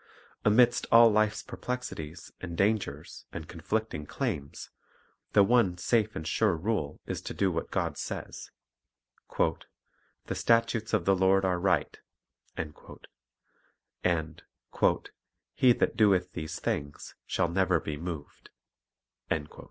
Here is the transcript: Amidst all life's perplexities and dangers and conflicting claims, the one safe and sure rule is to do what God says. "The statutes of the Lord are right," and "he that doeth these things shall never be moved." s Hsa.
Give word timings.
Amidst 0.43 0.87
all 0.91 1.11
life's 1.11 1.43
perplexities 1.43 2.31
and 2.41 2.57
dangers 2.57 3.25
and 3.31 3.47
conflicting 3.47 4.07
claims, 4.07 4.71
the 5.33 5.43
one 5.43 5.77
safe 5.77 6.15
and 6.15 6.25
sure 6.27 6.57
rule 6.57 6.99
is 7.05 7.21
to 7.21 7.35
do 7.35 7.51
what 7.51 7.69
God 7.69 7.99
says. 7.99 8.49
"The 9.37 10.33
statutes 10.33 10.93
of 10.95 11.05
the 11.05 11.15
Lord 11.15 11.45
are 11.45 11.59
right," 11.59 11.99
and 12.57 12.73
"he 15.53 15.71
that 15.73 15.95
doeth 15.95 16.33
these 16.33 16.59
things 16.59 17.13
shall 17.27 17.49
never 17.49 17.79
be 17.79 17.95
moved." 17.97 18.49
s 19.29 19.39
Hsa. 19.41 19.57